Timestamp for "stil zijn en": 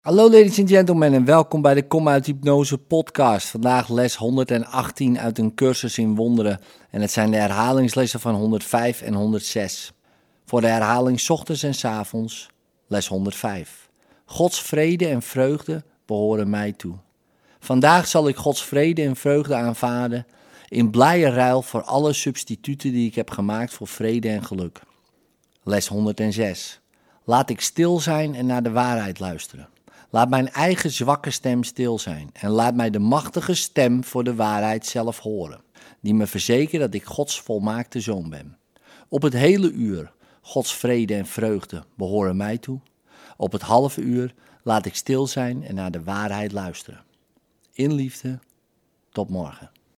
27.60-28.46, 31.64-32.50, 44.94-45.74